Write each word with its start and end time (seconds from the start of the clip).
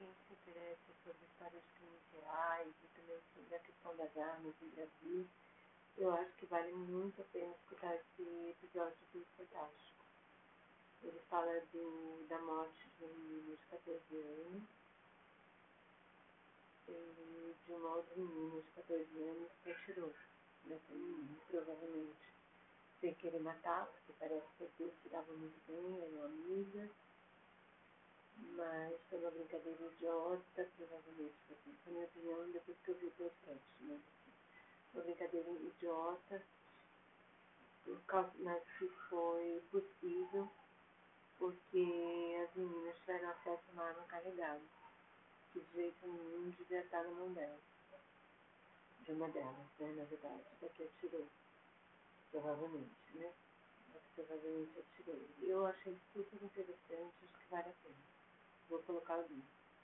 quem 0.00 0.08
se 0.26 0.32
interessa 0.32 0.92
sobre 1.04 1.26
histórias 1.26 1.62
de 1.62 1.72
crimes 1.74 2.00
reais 2.14 2.74
e 2.82 2.88
também 2.96 3.20
sobre 3.34 3.54
a 3.54 3.58
questão 3.58 3.94
das 3.96 4.16
armas 4.16 4.54
no 4.62 4.68
Brasil, 4.70 5.28
eu 5.98 6.10
acho 6.14 6.32
que 6.36 6.46
vale 6.46 6.72
muito 6.72 7.20
a 7.20 7.24
pena 7.24 7.52
escutar 7.52 7.94
esse 7.94 8.22
episódio 8.48 8.96
do 9.12 9.22
Fantástico. 9.36 10.04
Ele 11.02 11.20
fala 11.28 11.52
do, 11.72 12.26
da 12.28 12.38
morte 12.40 12.88
de 12.98 13.04
um 13.04 13.08
menino 13.08 13.56
de 13.58 13.66
14 13.66 14.00
anos 14.16 14.62
e 16.88 17.54
de 17.66 17.72
uma 17.72 17.96
outra 17.96 18.16
menina 18.16 18.62
de 18.62 18.70
14 18.70 19.22
anos 19.22 19.50
que 19.62 19.70
atirou 19.70 20.14
nessa 20.64 20.94
menina, 20.94 21.36
provavelmente 21.46 22.32
sem 23.02 23.14
querer 23.16 23.40
matar, 23.40 23.84
porque 23.86 24.14
parece 24.18 24.46
que 24.56 24.64
as 24.64 24.70
duas 24.78 24.94
se 25.02 25.10
davam 25.10 25.36
muito 25.36 25.60
bem, 25.66 26.04
eram 26.04 26.24
amigas 26.24 26.90
mas 28.56 28.94
foi 29.08 29.18
uma 29.18 29.30
brincadeira 29.30 29.69
idiota, 30.34 30.68
provavelmente, 30.76 31.34
assim, 31.50 31.76
na 31.86 31.92
minha 31.92 32.04
opinião, 32.04 32.50
depois 32.50 32.78
que 32.84 32.90
eu 32.90 32.94
vi 32.96 33.06
o 33.06 33.10
podcast, 33.12 33.64
né? 33.80 34.00
Uma 34.94 35.02
brincadeira 35.02 35.50
idiota, 35.50 36.42
mas 38.38 38.62
que 38.78 38.88
foi 39.08 39.62
possível 39.70 40.48
porque 41.38 42.36
as 42.44 42.54
meninas 42.54 42.98
tiveram 42.98 43.30
acesso 43.30 43.62
a 43.68 43.72
uma 43.72 43.84
arma 43.84 44.04
carregada, 44.04 44.60
que 45.52 45.60
de 45.60 45.72
jeito 45.72 46.06
nenhum 46.06 46.50
devia 46.50 46.80
estar 46.80 47.02
na 47.02 47.10
mão 47.10 47.32
delas. 47.32 47.60
De 49.00 49.12
uma 49.12 49.28
delas, 49.30 49.66
né, 49.78 49.92
na 49.96 50.04
verdade, 50.04 50.44
da 50.60 50.68
que 50.68 50.84
atirou, 50.84 51.26
provavelmente, 52.30 52.90
né? 53.14 53.32
Provavelmente 54.14 54.78
atirou. 54.78 55.20
Eu 55.40 55.66
achei 55.66 55.98
super 56.12 56.42
interessante, 56.42 57.14
acho 57.24 57.38
que 57.38 57.50
vale 57.50 57.70
a 57.70 57.72
pena. 57.82 57.94
Vou 58.68 58.82
colocar 58.82 59.18
o 59.18 59.22
link. 59.22 59.59